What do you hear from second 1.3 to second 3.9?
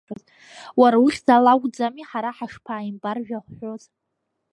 ала акәӡами ҳара ҳашԥааимбаржәаҳәоз?